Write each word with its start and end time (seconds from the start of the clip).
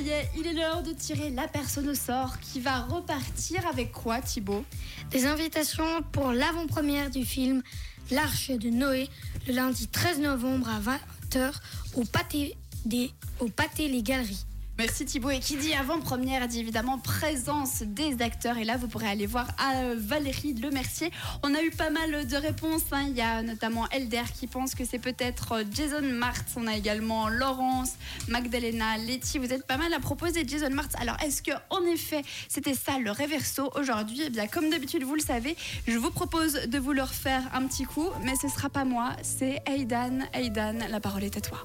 Il 0.00 0.46
est 0.46 0.52
l'heure 0.52 0.82
de 0.84 0.92
tirer 0.92 1.30
la 1.30 1.48
personne 1.48 1.88
au 1.88 1.94
sort 1.94 2.38
qui 2.38 2.60
va 2.60 2.82
repartir 2.82 3.66
avec 3.66 3.90
quoi, 3.90 4.20
Thibaut? 4.20 4.64
Des 5.10 5.26
invitations 5.26 6.02
pour 6.12 6.30
l'avant-première 6.30 7.10
du 7.10 7.24
film 7.24 7.62
L'Arche 8.12 8.50
de 8.50 8.70
Noé 8.70 9.08
le 9.48 9.54
lundi 9.54 9.88
13 9.88 10.20
novembre 10.20 10.68
à 10.68 10.78
20h 10.78 11.52
au 11.96 12.04
Pâté, 12.04 12.56
des, 12.84 13.10
au 13.40 13.48
Pâté 13.48 13.88
Les 13.88 14.02
Galeries. 14.02 14.44
Merci 14.78 15.04
Thibaut. 15.04 15.30
Et 15.30 15.40
qui 15.40 15.56
dit 15.56 15.74
avant-première 15.74 16.46
dit 16.46 16.60
évidemment 16.60 16.98
présence 16.98 17.82
des 17.82 18.22
acteurs. 18.22 18.58
Et 18.58 18.64
là, 18.64 18.76
vous 18.76 18.86
pourrez 18.86 19.08
aller 19.08 19.26
voir 19.26 19.48
à 19.58 19.94
Valérie 19.96 20.54
Lemercier. 20.54 21.10
On 21.42 21.52
a 21.52 21.62
eu 21.62 21.70
pas 21.70 21.90
mal 21.90 22.28
de 22.28 22.36
réponses. 22.36 22.84
hein. 22.92 23.06
Il 23.08 23.16
y 23.16 23.20
a 23.20 23.42
notamment 23.42 23.88
Elder 23.90 24.22
qui 24.38 24.46
pense 24.46 24.76
que 24.76 24.84
c'est 24.84 25.00
peut-être 25.00 25.64
Jason 25.72 26.02
Martz. 26.02 26.52
On 26.56 26.68
a 26.68 26.76
également 26.76 27.28
Laurence, 27.28 27.94
Magdalena, 28.28 28.98
Letty. 28.98 29.38
Vous 29.38 29.52
êtes 29.52 29.66
pas 29.66 29.78
mal 29.78 29.92
à 29.92 29.98
proposer 29.98 30.46
Jason 30.46 30.70
Martz. 30.70 30.94
Alors, 31.00 31.16
est-ce 31.24 31.42
que 31.42 31.50
en 31.70 31.82
effet, 31.82 32.22
c'était 32.48 32.74
ça 32.74 33.00
le 33.00 33.10
réverso 33.10 33.72
aujourd'hui? 33.74 34.22
Eh 34.26 34.30
bien, 34.30 34.46
comme 34.46 34.70
d'habitude, 34.70 35.02
vous 35.02 35.16
le 35.16 35.20
savez, 35.20 35.56
je 35.88 35.98
vous 35.98 36.12
propose 36.12 36.52
de 36.52 36.78
vous 36.78 36.92
le 36.92 37.02
refaire 37.02 37.42
un 37.52 37.66
petit 37.66 37.84
coup. 37.84 38.10
Mais 38.22 38.36
ce 38.36 38.46
sera 38.46 38.68
pas 38.68 38.84
moi, 38.84 39.10
c'est 39.22 39.60
Aidan. 39.66 40.20
Aidan, 40.32 40.78
la 40.88 41.00
parole 41.00 41.24
est 41.24 41.36
à 41.36 41.40
toi. 41.40 41.64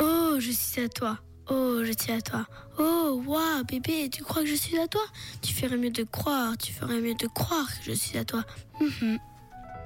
Oh, 0.00 0.36
je 0.38 0.52
suis 0.52 0.82
à 0.82 0.88
toi. 0.88 1.18
Oh, 1.50 1.80
je 1.84 1.92
suis 1.98 2.12
à 2.12 2.20
toi. 2.20 2.46
Oh, 2.78 3.22
waouh, 3.26 3.64
bébé, 3.64 4.08
tu 4.10 4.22
crois 4.22 4.42
que 4.42 4.48
je 4.48 4.54
suis 4.54 4.78
à 4.78 4.86
toi? 4.86 5.02
Tu 5.40 5.52
ferais 5.52 5.76
mieux 5.76 5.90
de 5.90 6.04
croire, 6.04 6.56
tu 6.56 6.72
ferais 6.72 7.00
mieux 7.00 7.14
de 7.14 7.26
croire 7.26 7.66
que 7.66 7.84
je 7.84 7.92
suis 7.92 8.18
à 8.18 8.24
toi. 8.24 8.44
Mhm. 8.80 9.18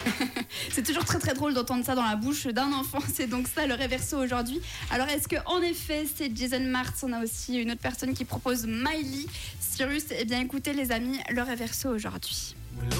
C'est 0.70 0.82
toujours 0.82 1.04
très 1.04 1.18
très 1.18 1.34
drôle 1.34 1.54
d'entendre 1.54 1.84
ça 1.84 1.94
dans 1.94 2.04
la 2.04 2.16
bouche 2.16 2.46
d'un 2.46 2.72
enfant. 2.72 2.98
C'est 3.12 3.26
donc 3.26 3.48
ça 3.48 3.66
le 3.66 3.74
réverso 3.74 4.18
aujourd'hui. 4.18 4.60
Alors 4.90 5.08
est-ce 5.08 5.28
que 5.28 5.36
en 5.46 5.60
effet 5.62 6.06
c'est 6.14 6.34
Jason 6.36 6.60
Martz 6.60 7.02
On 7.02 7.12
a 7.12 7.22
aussi 7.22 7.56
une 7.56 7.70
autre 7.70 7.80
personne 7.80 8.14
qui 8.14 8.24
propose 8.24 8.66
Miley 8.66 9.26
Cyrus. 9.60 10.04
Eh 10.10 10.24
bien 10.24 10.40
écoutez 10.40 10.72
les 10.72 10.92
amis, 10.92 11.18
le 11.30 11.42
réverso 11.42 11.88
aujourd'hui. 11.88 12.54
Well, 12.78 12.90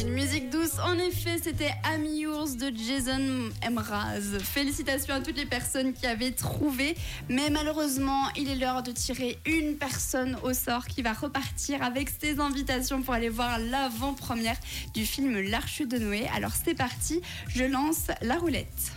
Une 0.00 0.10
musique 0.10 0.50
douce, 0.50 0.78
en 0.84 0.98
effet, 0.98 1.38
c'était 1.42 1.72
Ami 1.94 2.20
Yours 2.20 2.56
de 2.56 2.72
Jason 2.74 3.50
Mraz. 3.70 4.38
Félicitations 4.42 5.14
à 5.14 5.20
toutes 5.20 5.36
les 5.36 5.46
personnes 5.46 5.92
qui 5.92 6.06
avaient 6.06 6.32
trouvé, 6.32 6.96
mais 7.28 7.50
malheureusement, 7.50 8.28
il 8.36 8.48
est 8.48 8.56
l'heure 8.56 8.82
de 8.82 8.90
tirer 8.90 9.38
une 9.46 9.76
personne 9.76 10.36
au 10.42 10.52
sort 10.52 10.86
qui 10.86 11.02
va 11.02 11.12
repartir 11.12 11.82
avec 11.82 12.10
ses 12.10 12.40
invitations 12.40 13.02
pour 13.02 13.14
aller 13.14 13.28
voir 13.28 13.58
l'avant-première 13.58 14.56
du 14.94 15.06
film 15.06 15.38
L'Arche 15.40 15.82
de 15.82 15.98
Noé. 15.98 16.26
Alors 16.34 16.52
c'est 16.52 16.74
parti, 16.74 17.20
je 17.48 17.64
lance 17.64 18.08
la 18.22 18.36
roulette. 18.36 18.92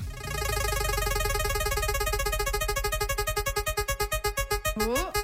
Oh. 4.82 5.15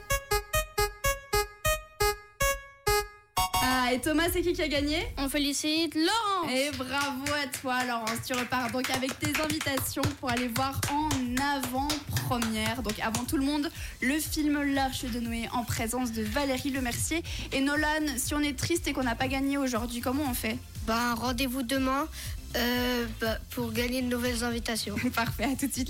Ah, 3.64 3.94
et 3.94 4.00
Thomas, 4.00 4.23
c'est 4.34 4.42
qui 4.42 4.54
qui 4.54 4.62
a 4.64 4.67
gagné 4.67 4.98
On 5.17 5.30
félicite 5.30 5.94
Laurent 5.94 6.50
et 6.50 6.72
bravo 6.76 7.26
à 7.31 7.48
toi, 7.62 7.84
Laurence. 7.86 8.26
Tu 8.26 8.34
repars 8.34 8.72
donc 8.72 8.90
avec 8.90 9.18
tes 9.20 9.40
invitations 9.40 10.02
pour 10.20 10.31
aller 10.31 10.48
voir 10.48 10.81
en 10.92 11.09
avant-première, 11.58 12.81
donc 12.81 13.00
avant 13.00 13.23
tout 13.23 13.38
le 13.38 13.45
monde, 13.45 13.70
le 14.02 14.18
film 14.20 14.73
L'Arche 14.73 15.06
de 15.06 15.20
Noé 15.20 15.48
en 15.53 15.64
présence 15.64 16.12
de 16.12 16.23
Valérie 16.23 16.72
Lemercier. 16.72 17.22
Et 17.52 17.62
Nolan, 17.62 18.18
si 18.18 18.34
on 18.34 18.40
est 18.40 18.58
triste 18.58 18.88
et 18.88 18.94
qu'on 18.94 19.03
n'a 19.03 19.16
pas 19.16 19.28
gagné 19.28 19.59
aujourd'hui, 19.59 20.02
comment 20.02 20.23
on 20.28 20.34
fait 20.34 20.58
Ben, 20.88 21.14
rendez-vous 21.14 21.62
demain 21.62 22.08
euh, 22.56 23.06
bah, 23.22 23.38
pour 23.52 23.72
gagner 23.72 24.02
de 24.02 24.08
nouvelles 24.08 24.44
invitations. 24.44 24.96
Parfait, 25.16 25.46
à 25.46 25.56
tout 25.56 25.68
de 25.68 25.72
suite 25.73 25.90